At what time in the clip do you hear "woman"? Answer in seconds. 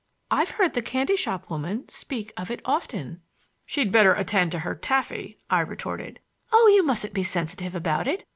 1.51-1.87